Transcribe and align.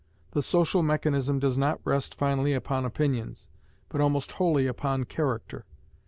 The 0.31 0.41
social 0.41 0.81
mechanism 0.81 1.37
does 1.37 1.59
not 1.59 1.79
rest 1.85 2.15
finally 2.15 2.53
upon 2.55 2.85
opinions, 2.85 3.49
but 3.87 4.01
almost 4.01 4.31
wholly 4.31 4.65
upon 4.65 5.03
character. 5.05 5.63